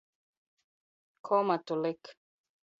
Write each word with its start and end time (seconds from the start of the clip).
Komatu 1.25 1.73
lik 1.83 2.03